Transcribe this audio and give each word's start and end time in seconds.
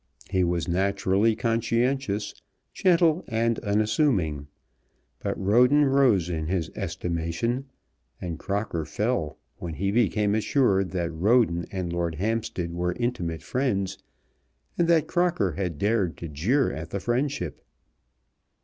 He 0.31 0.43
was 0.43 0.67
naturally 0.67 1.35
conscientious, 1.35 2.33
gentle, 2.73 3.23
and 3.27 3.59
unassuming. 3.59 4.47
But 5.19 5.37
Roden 5.39 5.85
rose 5.85 6.27
in 6.27 6.47
his 6.47 6.71
estimation, 6.73 7.65
and 8.19 8.39
Crocker 8.39 8.83
fell, 8.83 9.37
when 9.59 9.75
he 9.75 9.91
became 9.91 10.33
assured 10.33 10.89
that 10.89 11.13
Roden 11.13 11.67
and 11.71 11.93
Lord 11.93 12.15
Hampstead 12.15 12.73
were 12.73 12.93
intimate 12.93 13.43
friends, 13.43 13.99
and 14.75 14.87
that 14.87 15.05
Crocker 15.05 15.51
had 15.51 15.77
dared 15.77 16.17
to 16.17 16.27
jeer 16.27 16.71
at 16.73 16.89
the 16.89 16.99
friendship. 16.99 17.63